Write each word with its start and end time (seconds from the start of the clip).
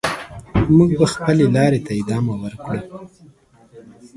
موږ 0.75 0.91
به 0.99 1.05
د 1.09 1.11
خپلې 1.13 1.45
لارې 1.55 1.79
ته 1.85 1.91
ادامه 2.01 2.33
ورکړو. 2.43 2.81